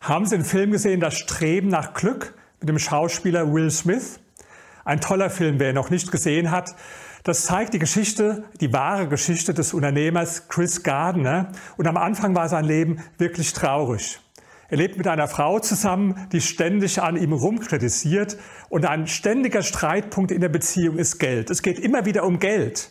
Haben 0.00 0.24
Sie 0.24 0.36
den 0.36 0.46
Film 0.46 0.70
gesehen, 0.70 0.98
Das 0.98 1.18
Streben 1.18 1.68
nach 1.68 1.92
Glück 1.92 2.32
mit 2.58 2.70
dem 2.70 2.78
Schauspieler 2.78 3.52
Will 3.52 3.70
Smith? 3.70 4.18
Ein 4.82 5.02
toller 5.02 5.28
Film, 5.28 5.60
wer 5.60 5.68
ihn 5.68 5.74
noch 5.74 5.90
nicht 5.90 6.10
gesehen 6.10 6.50
hat. 6.50 6.74
Das 7.22 7.44
zeigt 7.44 7.74
die 7.74 7.78
Geschichte, 7.78 8.44
die 8.62 8.72
wahre 8.72 9.08
Geschichte 9.08 9.52
des 9.52 9.74
Unternehmers 9.74 10.48
Chris 10.48 10.82
Gardner. 10.82 11.52
Und 11.76 11.86
am 11.86 11.98
Anfang 11.98 12.34
war 12.34 12.48
sein 12.48 12.64
Leben 12.64 13.04
wirklich 13.18 13.52
traurig. 13.52 14.20
Er 14.70 14.78
lebt 14.78 14.96
mit 14.96 15.06
einer 15.06 15.28
Frau 15.28 15.58
zusammen, 15.58 16.28
die 16.32 16.40
ständig 16.40 17.02
an 17.02 17.16
ihm 17.16 17.34
rumkritisiert. 17.34 18.38
Und 18.70 18.86
ein 18.86 19.06
ständiger 19.06 19.62
Streitpunkt 19.62 20.30
in 20.30 20.40
der 20.40 20.48
Beziehung 20.48 20.96
ist 20.96 21.18
Geld. 21.18 21.50
Es 21.50 21.60
geht 21.60 21.78
immer 21.78 22.06
wieder 22.06 22.24
um 22.24 22.38
Geld 22.38 22.90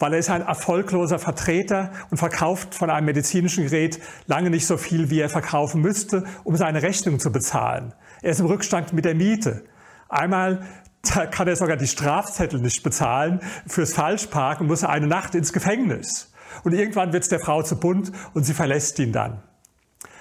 weil 0.00 0.14
er 0.14 0.18
ist 0.18 0.30
ein 0.30 0.42
erfolgloser 0.42 1.20
Vertreter 1.20 1.92
und 2.10 2.16
verkauft 2.16 2.74
von 2.74 2.90
einem 2.90 3.06
medizinischen 3.06 3.64
Gerät 3.64 4.00
lange 4.26 4.50
nicht 4.50 4.66
so 4.66 4.76
viel, 4.76 5.10
wie 5.10 5.20
er 5.20 5.28
verkaufen 5.28 5.82
müsste, 5.82 6.24
um 6.42 6.56
seine 6.56 6.82
Rechnung 6.82 7.20
zu 7.20 7.30
bezahlen. 7.30 7.94
Er 8.22 8.32
ist 8.32 8.40
im 8.40 8.46
Rückstand 8.46 8.92
mit 8.92 9.04
der 9.04 9.14
Miete. 9.14 9.64
Einmal 10.08 10.66
kann 11.02 11.46
er 11.46 11.56
sogar 11.56 11.76
die 11.76 11.86
Strafzettel 11.86 12.60
nicht 12.60 12.82
bezahlen 12.82 13.40
fürs 13.66 13.92
Falschparken 13.92 14.64
und 14.64 14.68
muss 14.68 14.84
eine 14.84 15.06
Nacht 15.06 15.34
ins 15.34 15.52
Gefängnis. 15.52 16.32
Und 16.64 16.72
irgendwann 16.72 17.12
wird 17.12 17.22
es 17.22 17.28
der 17.28 17.40
Frau 17.40 17.62
zu 17.62 17.78
bunt 17.78 18.10
und 18.34 18.44
sie 18.44 18.54
verlässt 18.54 18.98
ihn 18.98 19.12
dann. 19.12 19.42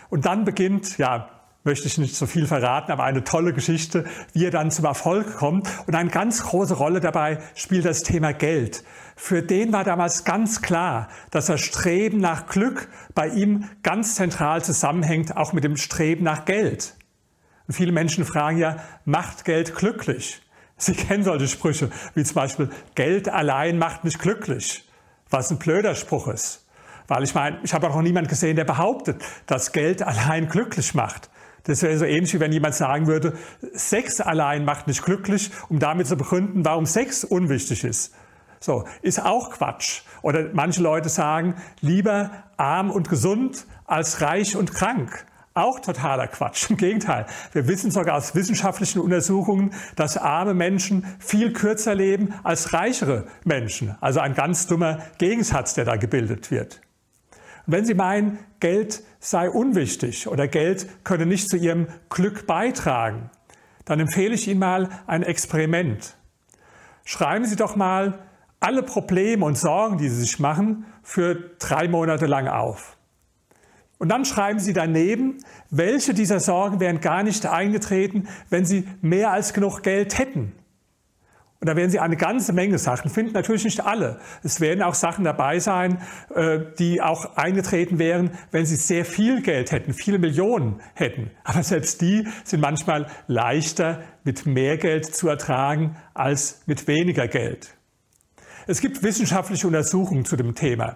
Und 0.10 0.26
dann 0.26 0.44
beginnt, 0.44 0.98
ja, 0.98 1.30
möchte 1.70 1.88
ich 1.88 2.00
nicht 2.00 2.16
so 2.16 2.26
viel 2.26 2.48
verraten, 2.48 2.92
aber 2.92 3.04
eine 3.04 3.24
tolle 3.24 3.54
Geschichte, 3.54 4.06
wie 4.34 4.44
er 4.44 4.50
dann 4.50 4.72
zum 4.72 4.86
Erfolg 4.86 5.36
kommt. 5.36 5.70
Und 5.86 5.94
eine 5.94 6.10
ganz 6.10 6.42
große 6.42 6.74
Rolle 6.74 7.00
dabei 7.00 7.38
spielt 7.54 7.86
das 7.86 8.02
Thema 8.02 8.34
Geld. 8.34 8.84
Für 9.16 9.44
den 9.44 9.72
war 9.72 9.84
damals 9.84 10.24
ganz 10.24 10.64
klar, 10.64 11.10
dass 11.30 11.46
das 11.46 11.62
Streben 11.62 12.18
nach 12.18 12.48
Glück 12.48 12.88
bei 13.14 13.28
ihm 13.28 13.70
ganz 13.84 14.16
zentral 14.16 14.64
zusammenhängt, 14.64 15.38
auch 15.38 15.54
mit 15.54 15.64
dem 15.64 15.78
Streben 15.78 16.24
nach 16.24 16.46
Geld. 16.46 16.96
Und 17.68 17.76
viele 17.76 17.92
Menschen 17.92 18.26
fragen 18.26 18.58
ja, 18.58 18.78
macht 19.06 19.46
Geld 19.46 19.76
glücklich? 19.76 20.42
Sie 20.76 20.94
kennen 20.96 21.24
solche 21.24 21.48
Sprüche, 21.48 21.92
wie 22.16 22.24
zum 22.24 22.34
Beispiel, 22.34 22.70
Geld 22.96 23.30
allein 23.30 23.78
macht 23.78 24.06
nicht 24.06 24.18
glücklich, 24.18 24.90
was 25.30 25.52
ein 25.52 25.60
blöder 25.60 25.94
Spruch 25.94 26.30
ist. 26.30 26.66
Weil 27.08 27.24
ich 27.24 27.36
meine, 27.36 27.60
ich 27.62 27.76
habe 27.76 27.88
auch 27.88 27.96
noch 27.96 28.02
niemand 28.02 28.28
gesehen, 28.28 28.56
der 28.56 28.66
behauptet, 28.66 29.22
dass 29.46 29.72
Geld 29.72 30.02
allein 30.02 30.48
glücklich 30.48 30.96
macht. 30.96 31.30
Das 31.64 31.82
wäre 31.82 31.98
so 31.98 32.06
ähnlich, 32.06 32.34
wie 32.34 32.40
wenn 32.40 32.52
jemand 32.52 32.76
sagen 32.76 33.08
würde, 33.08 33.34
Sex 33.74 34.22
allein 34.22 34.66
macht 34.66 34.88
nicht 34.88 35.04
glücklich, 35.04 35.52
um 35.70 35.80
damit 35.80 36.08
zu 36.08 36.16
begründen, 36.16 36.66
warum 36.66 36.86
Sex 36.86 37.24
unwichtig 37.24 37.84
ist. 37.84 38.14
So, 38.60 38.86
ist 39.02 39.24
auch 39.24 39.52
Quatsch. 39.52 40.02
Oder 40.22 40.50
manche 40.54 40.82
Leute 40.82 41.10
sagen, 41.10 41.56
lieber 41.80 42.32
arm 42.58 42.92
und 42.92 43.10
gesund 43.10 43.66
als 43.86 44.22
reich 44.22 44.58
und 44.58 44.74
krank. 44.74 45.26
Auch 45.54 45.80
totaler 45.80 46.28
Quatsch. 46.28 46.70
Im 46.70 46.78
Gegenteil. 46.78 47.26
Wir 47.54 47.68
wissen 47.68 47.92
sogar 47.92 48.18
aus 48.18 48.36
wissenschaftlichen 48.36 49.00
Untersuchungen, 49.00 49.74
dass 49.96 50.18
arme 50.18 50.54
Menschen 50.54 51.06
viel 51.20 51.54
kürzer 51.54 51.96
leben 51.96 52.34
als 52.44 52.74
reichere 52.74 53.26
Menschen. 53.46 53.96
Also 54.02 54.20
ein 54.20 54.34
ganz 54.34 54.68
dummer 54.68 55.00
Gegensatz, 55.18 55.74
der 55.74 55.86
da 55.86 55.96
gebildet 55.96 56.52
wird. 56.52 56.82
Wenn 57.72 57.86
Sie 57.86 57.94
meinen, 57.94 58.40
Geld 58.60 59.04
sei 59.20 59.48
unwichtig 59.48 60.28
oder 60.28 60.48
Geld 60.48 60.88
könne 61.04 61.28
nicht 61.28 61.48
zu 61.50 61.56
Ihrem 61.56 61.88
Glück 62.10 62.48
beitragen, 62.48 63.30
dann 63.86 64.00
empfehle 64.00 64.34
ich 64.34 64.48
Ihnen 64.48 64.60
mal 64.60 64.90
ein 65.06 65.22
Experiment. 65.22 66.16
Schreiben 67.06 67.46
Sie 67.46 67.56
doch 67.56 67.76
mal 67.76 68.24
alle 68.60 68.82
Probleme 68.82 69.46
und 69.46 69.56
Sorgen, 69.56 70.00
die 70.00 70.10
Sie 70.10 70.22
sich 70.22 70.40
machen, 70.40 70.86
für 71.04 71.36
drei 71.60 71.88
Monate 71.88 72.26
lang 72.26 72.48
auf. 72.48 72.98
Und 74.00 74.10
dann 74.10 74.26
schreiben 74.26 74.60
Sie 74.60 74.74
daneben, 74.74 75.38
welche 75.70 76.16
dieser 76.16 76.40
Sorgen 76.40 76.80
wären 76.80 77.02
gar 77.02 77.22
nicht 77.22 77.46
eingetreten, 77.46 78.28
wenn 78.50 78.66
Sie 78.66 78.88
mehr 79.02 79.30
als 79.30 79.54
genug 79.54 79.84
Geld 79.84 80.18
hätten. 80.18 80.54
Und 81.62 81.68
da 81.68 81.76
werden 81.76 81.90
Sie 81.90 82.00
eine 82.00 82.16
ganze 82.16 82.54
Menge 82.54 82.78
Sachen 82.78 83.12
finden, 83.12 83.34
natürlich 83.34 83.66
nicht 83.66 83.84
alle. 83.86 84.20
Es 84.44 84.62
werden 84.62 84.82
auch 84.82 84.94
Sachen 84.94 85.26
dabei 85.26 85.60
sein, 85.60 86.02
äh, 86.34 86.60
die 86.78 87.02
auch 87.02 87.36
eingetreten 87.36 88.00
wären, 88.00 88.32
wenn 88.52 88.66
Sie 88.66 88.78
sehr 88.78 89.04
viel 89.04 89.42
Geld 89.42 89.74
hätten, 89.74 89.94
viele 89.94 90.20
Millionen 90.20 90.80
hätten. 90.94 91.32
Aber 91.44 91.62
selbst 91.64 92.00
die 92.00 92.26
sind 92.46 92.62
manchmal 92.62 93.08
leichter 93.28 94.04
mit 94.24 94.46
mehr 94.46 94.78
Geld 94.78 95.14
zu 95.14 95.28
ertragen 95.28 95.98
als 96.14 96.62
mit 96.66 96.88
weniger 96.88 97.28
Geld. 97.28 97.76
Es 98.66 98.80
gibt 98.80 99.04
wissenschaftliche 99.04 99.68
Untersuchungen 99.68 100.24
zu 100.24 100.38
dem 100.38 100.56
Thema. 100.56 100.96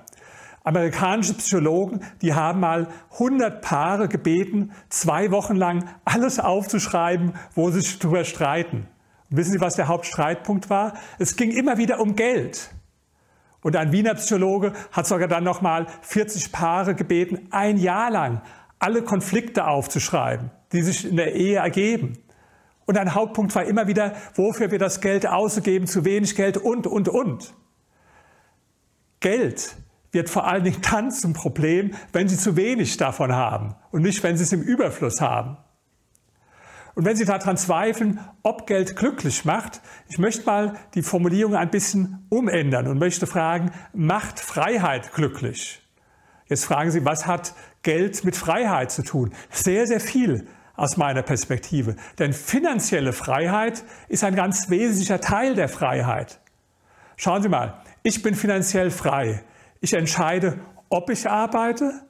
Amerikanische 0.63 1.33
Psychologen, 1.33 1.99
die 2.21 2.33
haben 2.33 2.61
mal 2.61 2.87
100 3.11 3.61
Paare 3.61 4.07
gebeten, 4.07 4.71
zwei 4.87 5.29
Wochen 5.31 5.57
lang 5.57 5.89
alles 6.05 6.39
aufzuschreiben, 6.39 7.33
wo 7.53 7.69
sie 7.69 7.81
sich 7.81 7.99
darüber 7.99 8.23
streiten. 8.23 8.87
Wissen 9.35 9.53
Sie, 9.53 9.61
was 9.61 9.75
der 9.75 9.87
Hauptstreitpunkt 9.87 10.69
war? 10.69 10.93
Es 11.17 11.35
ging 11.35 11.49
immer 11.49 11.79
wieder 11.79 11.99
um 11.99 12.15
Geld. 12.15 12.69
Und 13.61 13.75
ein 13.75 13.91
Wiener 13.91 14.13
Psychologe 14.13 14.73
hat 14.91 15.07
sogar 15.07 15.27
dann 15.27 15.43
noch 15.43 15.61
mal 15.61 15.87
40 16.01 16.51
Paare 16.51 16.93
gebeten, 16.93 17.47
ein 17.49 17.77
Jahr 17.77 18.11
lang 18.11 18.43
alle 18.77 19.01
Konflikte 19.01 19.65
aufzuschreiben, 19.65 20.51
die 20.71 20.83
sich 20.83 21.09
in 21.09 21.15
der 21.15 21.33
Ehe 21.33 21.57
ergeben. 21.57 22.19
Und 22.85 22.97
ein 22.97 23.15
Hauptpunkt 23.15 23.55
war 23.55 23.63
immer 23.63 23.87
wieder, 23.87 24.13
wofür 24.35 24.69
wir 24.69 24.77
das 24.77 25.01
Geld 25.01 25.25
auszugeben, 25.25 25.87
zu 25.87 26.05
wenig 26.05 26.35
Geld 26.35 26.57
und, 26.57 26.85
und, 26.85 27.09
und. 27.09 27.55
Geld 29.19 29.77
wird 30.11 30.29
vor 30.29 30.45
allen 30.45 30.63
Dingen 30.63 30.81
dann 30.91 31.09
zum 31.09 31.33
Problem, 31.33 31.95
wenn 32.11 32.27
Sie 32.27 32.37
zu 32.37 32.55
wenig 32.55 32.97
davon 32.97 33.33
haben 33.33 33.73
und 33.89 34.03
nicht, 34.03 34.21
wenn 34.21 34.37
Sie 34.37 34.43
es 34.43 34.53
im 34.53 34.61
Überfluss 34.61 35.21
haben. 35.21 35.57
Und 36.95 37.05
wenn 37.05 37.15
Sie 37.15 37.25
daran 37.25 37.57
zweifeln, 37.57 38.19
ob 38.43 38.67
Geld 38.67 38.95
glücklich 38.95 39.45
macht, 39.45 39.81
ich 40.09 40.19
möchte 40.19 40.45
mal 40.45 40.75
die 40.93 41.01
Formulierung 41.01 41.55
ein 41.55 41.71
bisschen 41.71 42.25
umändern 42.29 42.87
und 42.87 42.99
möchte 42.99 43.25
fragen, 43.25 43.71
macht 43.93 44.39
Freiheit 44.39 45.11
glücklich? 45.13 45.81
Jetzt 46.47 46.65
fragen 46.65 46.91
Sie, 46.91 47.03
was 47.03 47.25
hat 47.25 47.55
Geld 47.81 48.23
mit 48.23 48.35
Freiheit 48.35 48.91
zu 48.91 49.01
tun? 49.03 49.33
Sehr, 49.49 49.87
sehr 49.87 49.99
viel 49.99 50.47
aus 50.75 50.97
meiner 50.97 51.23
Perspektive. 51.23 51.95
Denn 52.19 52.33
finanzielle 52.33 53.13
Freiheit 53.13 53.83
ist 54.07 54.23
ein 54.23 54.35
ganz 54.35 54.69
wesentlicher 54.69 55.19
Teil 55.19 55.55
der 55.55 55.69
Freiheit. 55.69 56.39
Schauen 57.15 57.41
Sie 57.41 57.49
mal, 57.49 57.81
ich 58.03 58.21
bin 58.21 58.35
finanziell 58.35 58.91
frei. 58.91 59.43
Ich 59.81 59.93
entscheide, 59.93 60.59
ob 60.89 61.09
ich 61.09 61.29
arbeite, 61.29 62.05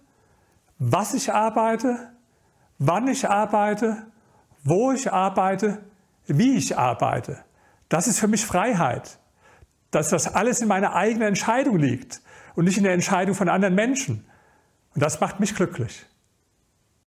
was 0.77 1.13
ich 1.13 1.31
arbeite, 1.31 2.11
wann 2.79 3.07
ich 3.07 3.29
arbeite, 3.29 4.07
wo 4.63 4.91
ich 4.91 5.12
arbeite, 5.12 5.84
wie 6.25 6.56
ich 6.56 6.78
arbeite. 6.78 7.44
Das 7.90 8.07
ist 8.07 8.19
für 8.19 8.28
mich 8.28 8.46
Freiheit. 8.46 9.19
Dass 9.91 10.09
das 10.09 10.34
alles 10.34 10.62
in 10.62 10.68
meiner 10.68 10.96
eigenen 10.96 11.28
Entscheidung 11.29 11.78
liegt 11.78 12.22
und 12.56 12.66
nicht 12.66 12.78
in 12.78 12.84
der 12.84 12.94
Entscheidung 12.94 13.35
von 13.35 13.50
anderen 13.50 13.75
Menschen. 13.75 14.25
Und 14.96 15.03
das 15.03 15.19
macht 15.19 15.40
mich 15.40 15.56
glücklich. 15.56 16.06